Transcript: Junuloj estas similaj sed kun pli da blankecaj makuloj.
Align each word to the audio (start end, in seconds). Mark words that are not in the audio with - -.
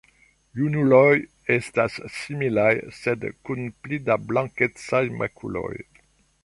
Junuloj 0.59 1.11
estas 1.55 1.99
similaj 2.15 2.71
sed 3.01 3.29
kun 3.49 3.63
pli 3.83 4.01
da 4.09 4.19
blankecaj 4.31 5.05
makuloj. 5.21 5.73